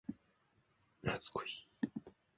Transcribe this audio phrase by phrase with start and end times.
[1.03, 1.45] 初恋